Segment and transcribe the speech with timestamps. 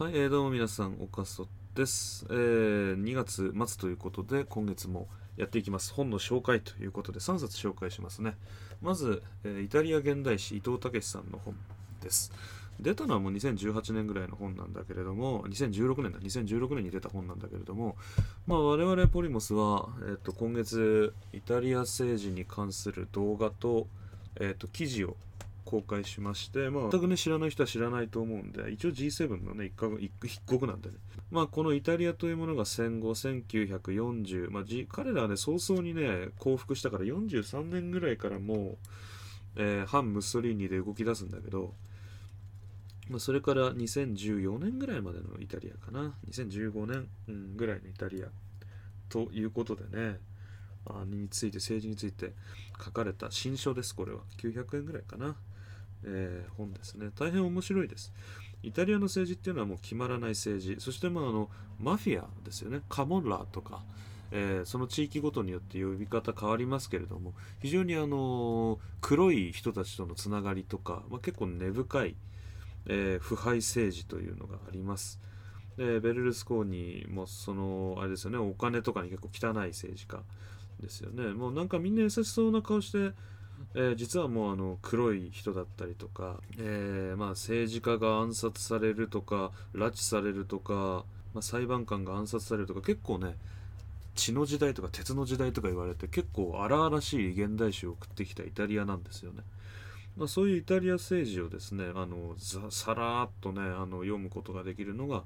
[0.00, 3.04] はい、えー、どうも皆さん、おかそです、えー。
[3.04, 5.92] 2月末ということで、今月もやっていきます。
[5.92, 8.34] 本の紹介ということで、3冊紹介しますね。
[8.80, 11.54] まず、えーイタリア現代史、伊藤武さんの本
[12.00, 12.32] です。
[12.80, 17.96] 出たのはもう2018年ぐらいの本なんだけれども、2016年だ、2016年に出た本なんだけれども、
[18.46, 23.86] まあ、我々ポリモスは、えー、と今月、イタリア政治に関する動画と、
[24.36, 25.18] えー、と記事を
[25.70, 30.96] 公開しまして、まあ、全くね、知らない人は知らないと思うんで、一応 G7 のね、一角一一国なんでね。
[31.30, 38.78] まあ、このイタリアというものが戦後、1940、まあ、G、彼らはね、早々にね、降伏したから43年ぐらいからもう、
[39.56, 41.74] えー反ムッソリーニで動き出すんだけど、
[43.08, 46.14] まあ、それから2014年ぐらいまでのイタリアかな。
[46.30, 47.08] 2015年、
[47.56, 48.26] ぐらいのイタリア。
[49.08, 50.18] ということでね、
[50.86, 52.32] あについて、政治について
[52.84, 54.20] 書かれた新書です、これは。
[54.38, 55.36] 900円ぐらいかな。
[56.04, 57.10] えー本ですね。
[57.18, 58.12] 大変面白いです。
[58.62, 60.80] イタリアの政治っていうのはもう決まらない政治。
[60.80, 62.80] そしてまああの、マフィアですよね。
[62.88, 63.82] カモンラーとか、
[64.32, 72.16] えーその地域ごとによって呼び方変わりますけれども、非常にあの黒い人たちとのつながりとか、まあ、結構根深い、
[72.86, 75.20] えー腐敗政治というのがあります。
[75.76, 80.22] でベルルスコーニーもそのあれですよねお金とかに結構汚い政治家
[80.80, 83.12] ですよねもうなんかみんな優しそうな顔して、
[83.74, 91.04] えー実はもうあの黒い人だったりとか、えーまあ、政治家が暗殺されるとか拉致されるとか、
[91.34, 93.36] まあ、裁判官が暗殺されるとか結構ね
[94.16, 99.42] 血の時代とか鉄の時代とか言われて結構荒々しい現代史を送ってきたイタリアなんですよね。
[100.16, 102.34] まあ、そういうイタリア政治をですねあの
[102.70, 105.22] さらっとねあの読むことができるのが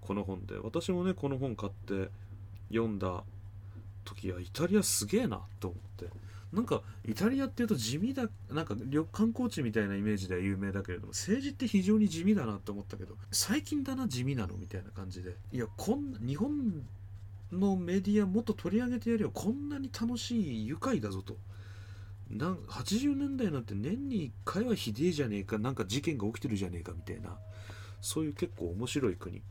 [0.00, 2.08] この本で私もねこの本買って
[2.70, 3.24] 読んだ
[4.04, 15.36] 時はイタリアすげえなと思ってなんかイタリアっていうと地味だなんか旅観光地みたいなイメージでは有名だけれども政治って非常に地味だなと思ったけど最近だな地味なのみたいな感じで。
[15.52, 16.86] いやこん日本
[17.52, 19.30] のメディアもっと取り上げてやるよ。
[19.32, 21.36] こんなに楽しい愉快だぞと。
[22.30, 27.38] なん80年代なんて年に1回はひでえじゃねえかなんか事件が起きてるじゃねえかみたいな。
[28.00, 29.42] そういう結構面白い国。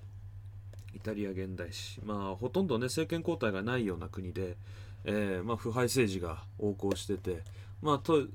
[0.95, 2.01] イタリア現代史。
[2.01, 4.57] まあほとんどね政権交代がないような国で、
[5.05, 7.43] えーまあ、腐敗政治が横行してて
[7.81, 8.25] まあと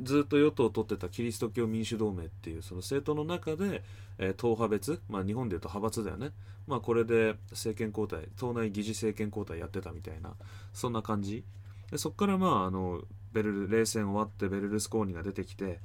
[0.00, 3.82] ずっと与党を取ってたキリスト教民主同盟っていうその政党の中で、
[4.18, 6.30] えー党派別、まあ、日本でいうと派閥だよね、
[6.66, 10.34] まあ、これで政権交代党内議事政権交代やってたみたいな
[10.72, 11.44] そんな感じ。
[11.90, 13.02] でそこからまああの
[13.32, 15.80] ベルル冷戦終わってベルルスコーニが出てきて、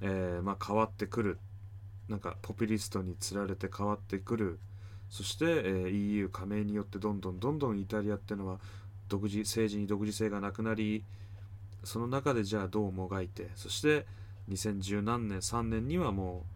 [0.00, 1.38] えーまあ、変わってくる。
[2.08, 4.58] なんかポピュリストにつられて変わってくる。
[5.08, 8.58] そして、えー EU 加盟によってどんどんどんどんイタリアってのは
[9.08, 11.04] 独自政治に独自性がなくなり
[11.82, 14.06] その中でじゃあどうもがいてそして
[14.50, 16.54] 2010何年3年にはもう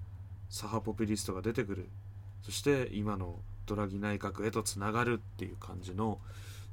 [0.50, 1.88] 左派ポピュリストが出てくる。
[2.42, 3.36] そして今の
[3.66, 6.18] ドラギ内閣へとつながるっていう感じの、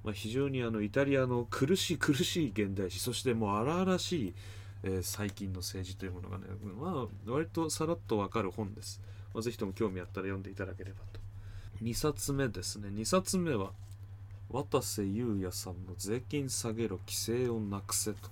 [0.04, 4.34] まあ、非常にあのイタリアの苦しい苦しい現代史そしてもう荒々しい、
[4.84, 6.46] えー最近の政治というものがね、
[6.80, 9.02] まあ、割とさらっとわかる本です、
[9.34, 11.20] まあ、ぜひとも興味あったら読んでいただければと。
[11.84, 12.88] 2冊目ですね。
[12.88, 13.72] 2冊目は
[14.50, 18.30] 渡瀬裕也さんの「税金下げろ規制をなくせ」と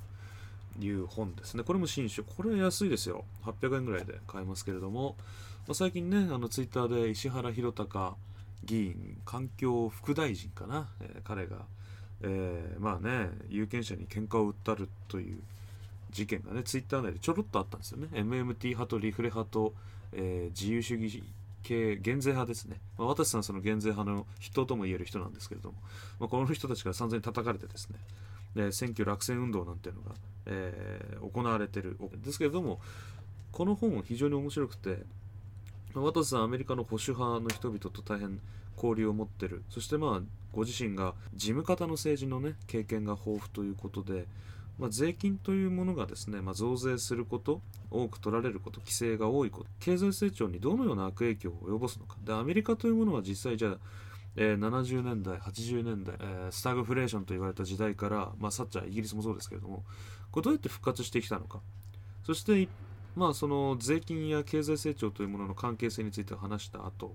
[0.79, 1.63] いう本ですね。
[1.63, 2.23] これも新書。
[2.23, 3.25] これは安いですよ。
[3.43, 5.15] 800円ぐらいで買えますけれども、
[5.67, 8.15] まあ、最近ねあのツイッターで石原宏高
[8.63, 11.65] 議員環境副大臣かな、えー彼が、
[12.21, 15.41] えーまあね有権者に喧嘩を売ったるという
[16.11, 18.07] 事件がねツイッター内でちょろっとあったんですよね。
[18.11, 19.73] MMT 派とリフレ派と、
[20.13, 21.23] えー自由主義
[21.63, 25.77] 系減税派ですね、まあ、渡瀬さんはその減税派の筆頭とも言える人なんですけれども、
[26.19, 27.97] まあ、この人たちから散々に叩かれてですね。
[28.55, 30.11] で選挙落選運動なんていうのが、
[30.45, 31.97] えー行われてる。
[32.23, 32.79] ですけれども
[33.51, 34.99] この本非常に面白くて
[35.95, 38.39] 渡瀬さんアメリカの保守派の人々と大変
[38.75, 39.63] 交流を持ってる。
[39.69, 44.25] そしてまあご自身が事務方の政治のね経験が豊富ということで、
[44.79, 47.61] まあ、税金というものがですね、まあ、増税すること
[47.91, 52.17] 多く取られること規制が多いこと経済成長にどのような悪影響を及ぼすのか。
[52.23, 53.77] でアメリカというものは実際じゃあ
[54.35, 59.83] えー70年代80年代、えースタグフレーションと言われた時代から、まあ、サッチャーイギリスもそうですけれども
[60.31, 61.59] これどうやって復活してきたのか。
[62.25, 62.67] そして
[63.15, 67.13] まあその税金や経済成長というものの関係性について話した後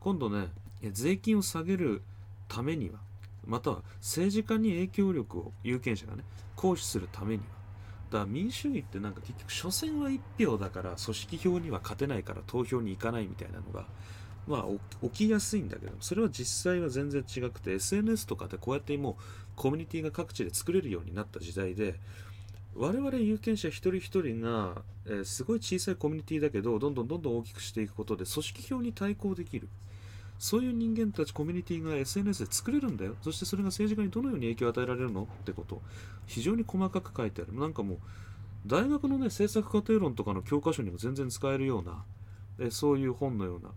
[0.00, 0.48] 今度ね
[0.92, 2.02] 税金を下げる
[2.46, 3.00] ためには
[3.48, 6.22] または政治家に影響力を有権者がね
[6.54, 7.58] 行使するためには。
[8.10, 13.86] だから民主主義ってなんか結局所詮は1票だから組織票には勝てないから投票に行かないみたいなのが
[14.46, 19.14] まあ起きやすいんだけどそれは実際は全然違くて SNS とかでこうやってもう
[19.56, 21.96] コミュニティが各地で作れるようになった時代で
[22.74, 29.68] 我々有権者一人一人が、えーすごい小さいコミュニティだけどどんどんどんどん大きくしていくことで組織票に対抗できる。
[30.38, 33.16] そういう人間たちコミュニティが SNS で作れるんだよ。
[33.22, 35.82] そしてそれが政治家にどのように影響を与えられるのってこと。
[36.26, 37.58] 非常に細かく書いてある。
[37.58, 37.98] なんかもう
[38.66, 42.04] 大学のね政策過程論とかの教科書にも全然使えるような
[42.58, 43.70] えそういう本のような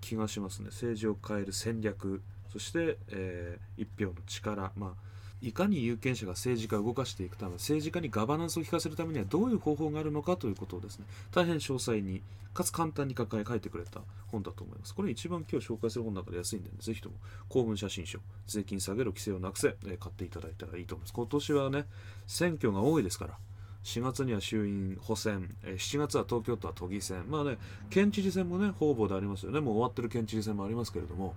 [0.00, 0.66] 気がしますね。
[0.66, 2.22] 政治を変える戦略。
[2.52, 4.72] そして、えー一票の力。
[4.76, 12.22] まあいかに有権者が政治家を動かしていくため政治家にガバナンスを効かせるためにはどういう方法があるのかということをですね大変詳細に
[12.54, 14.94] かつ簡単に書か書いてくれた本だと思います。
[14.94, 17.16] これ一番今日紹介する本の中で安いんで、ね、ぜひとも
[17.48, 21.12] 公文写真書税金下げろ規制をなくせ、え買っていただいたらいいと思います。
[21.12, 21.86] 今年はね
[22.28, 23.36] 選挙が多いですから
[23.84, 27.58] 4月には衆院補選、7月は東京都は都議選、まあね、
[27.90, 31.34] 県知事選もね、方々でありますよね、もう終わってる県知事選もありますけれども、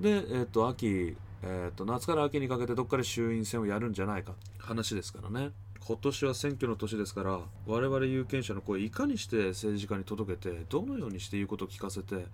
[0.00, 5.50] で、えー、と秋、えー、と夏から秋にかけてどっかで衆院選をやるんじゃないか話ですからね。
[5.86, 12.26] 今年は選挙の年ですから我々有権者の声いかにして政治家に届けてどのようにして言うことを聞かせて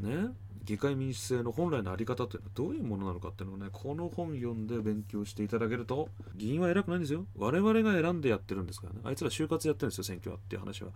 [0.00, 0.28] ね
[0.64, 7.26] 議会民主制の本来の在り方というのはどういうものなのかっていうのをねこの本読んで勉強していただけると議員は偉くないんですよ。
[7.36, 9.00] 我々が選んでやってるんですからね。
[9.04, 10.90] あいつら就活やってるんですよ選挙はっていう話は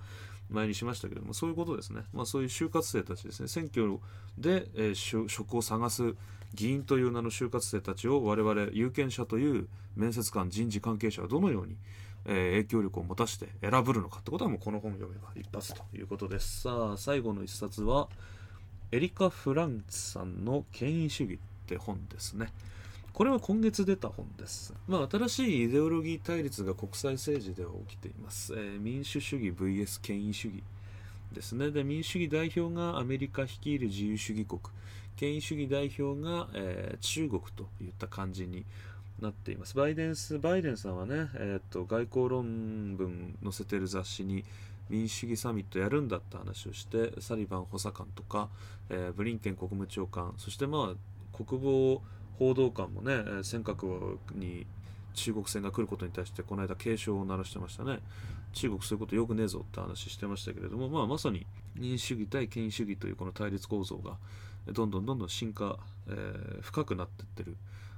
[0.51, 2.03] 前にしましたけどもそういうことですね。
[2.13, 3.49] まあそういう就活生たちですね。
[3.49, 3.99] 選挙
[4.39, 6.15] で、えー職を探す
[6.55, 11.77] 議員という名の就活生たちを我々有権者という面接官人事関係者はどのように
[12.25, 16.63] え影響力を持たして選ぶのかってことはもうこの本を読めば一発ということです。
[16.63, 18.09] さあ最後の一冊は
[18.91, 22.51] エリカ・フランツさんの「権威主義」って本ですね
[23.19, 24.73] これは今月出た本です。
[24.87, 28.55] まあ、新しいイデオロギー対立が国際政治では起きています。
[28.55, 30.63] えー民主主義 VS 権威主義
[31.33, 31.73] ですね。
[31.73, 34.61] で、民主主義代表がアメリカ率いる自由主義国、
[35.17, 38.65] 権威主義代表が、えー中国といった感じに
[39.21, 39.77] なっています。
[39.77, 44.45] バイデンス、バイデンさんはね、えーっと、外交論文載せてる雑誌に
[44.89, 48.49] 民主主義サミットやるんだって話をして、サリバン補佐官とか、
[48.91, 52.03] えーブリンケン国務長官、そしてまあ、国防
[52.39, 54.67] 報道官もね、尖閣に
[55.15, 57.99] 中国船が来ることに対してこの間警鐘を鳴らしてましたね。
[58.53, 64.17] 中国そういうことよくねえぞって話してましたけれども、まあ、まさに民主主義対権威主義というこの対立構造が
[64.73, 67.57] どんどんどんどん進化、えー深くなってってる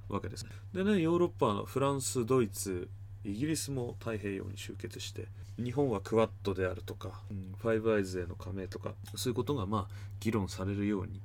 [0.08, 0.46] わけです。
[0.72, 2.88] でねヨーロッパのフランスドイツ
[3.24, 5.26] イギリスも太平洋に集結して
[5.56, 11.20] 日本はクワッドであるとか、うんファイブアイズへの加盟とかそういうことがまあ議論されるように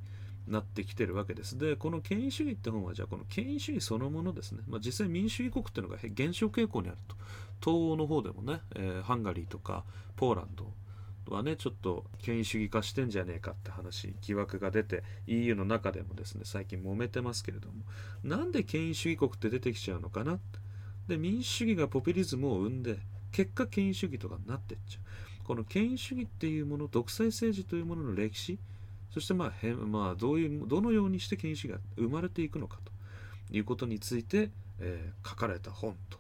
[0.48, 1.58] なってきてるわけです。
[1.58, 7.16] で、この権威主義って本は、じゃあこの権威主義そのものですね、まあ、実際民主主義国っていうのが減少傾向にあると。
[7.62, 9.84] 東欧の方でもね、えーハンガリーとか
[10.18, 10.72] ポーランド
[11.34, 17.84] はね、ちょっと権威主義化してんじゃねえかって話、疑惑が出て、EU の中でもですね、最近揉めてますけれども、
[18.24, 20.38] なんで権威主義国って出てきちゃうのかな
[21.08, 23.00] で、民主主義がポピュリズムを生んで、
[23.32, 25.46] 結果権威主義とかになってっちゃう。
[25.46, 28.58] この権威主義っていうもの、独裁政治というものの歴史、
[29.12, 32.92] そしてまあ、へまあ、どういうどのようにして権威主義が生まれていくのかと
[33.56, 34.50] いうことについて、
[34.80, 36.20] えー書かれた本と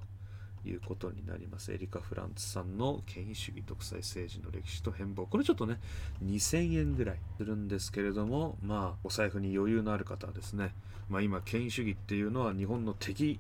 [0.67, 1.71] いうことになります。
[1.71, 5.25] エリカ・フランツさんの権威主義独裁政治の歴史と変貌。
[5.25, 5.79] これちょっとね、
[6.23, 10.73] 2000円ぐらいするんですけれども、まあ、お財布に余裕のある方はですね、
[11.09, 13.39] まあ今、権威主義っていうのは日本の敵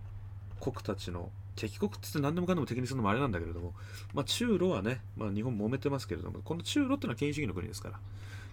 [0.71, 3.73] 国たちの敵国って言って何でもかんでも敵にするのもあれなんだけれども、
[4.13, 7.99] まあ、中ロはね、まあ、日本揉めてますけれども、この中ロっていうのは権威主義の国ですから、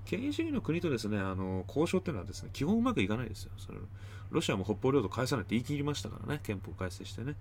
[0.04, 3.52] 権威主義の国とですね、あの交渉っていうのはですね、基本うまくいかないですよ。
[3.58, 3.78] それ
[4.30, 7.34] ロシアも北方領土返さないって言い切りましたからね、憲法改正してね。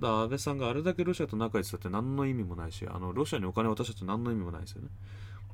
[0.00, 4.88] だから安倍さんがあれだけロシアと仲良いってったって何の意味もないし、あのロシアにお金を渡したって何の意味もないですよね。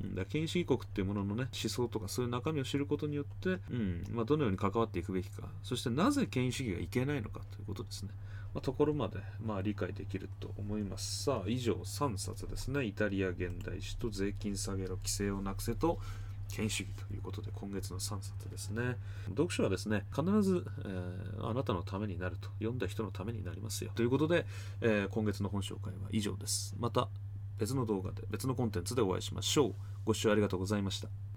[0.00, 8.10] だから権威主義国っていうもののね、思想とかそういう中身を知ることによって、うんまあ、どのように関わっていくべきか、そしてなぜ権威主義がいけないのかということですね。
[8.54, 11.24] まあ、ところまで、まあ、理解できると思います。
[11.24, 12.84] さあ、以上3冊ですね。
[12.84, 15.98] イタリア現代史と税金下げろ、規制をなくせと、
[16.50, 18.96] 権威主義ということで、今月の3冊ですね。
[19.28, 23.90] 読書はですね、必ず、えーあなたのためになると、読んだ人のためになりますよ。
[23.94, 24.46] ということで、
[24.80, 26.74] えー今月の本紹介は以上です。
[26.78, 27.08] また
[27.58, 29.74] 別の動画で、別のコンテンツでお会いしましょう。
[30.04, 31.27] ご視聴ありがとうございました。